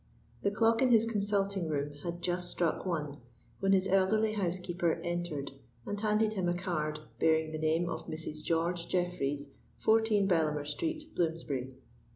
[0.41, 3.17] The clock in his consulting room had just struck one
[3.59, 5.51] when his elderly housekeeper entered
[5.85, 8.43] and handed him a card, bearing the name of Mrs.
[8.43, 11.75] George Jeffreys, 14 Bellamer Street, Bloomsbury.